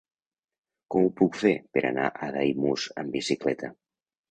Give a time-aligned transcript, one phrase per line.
[0.95, 3.73] Com ho puc fer per anar a Daimús amb bicicleta?